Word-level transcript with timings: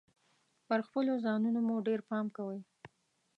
پر 0.67 0.79
خپلو 0.87 1.13
ځانونو 1.25 1.59
مو 1.67 1.75
ډیر 1.87 1.99
پام 2.09 2.25
کوﺉ. 2.35 2.61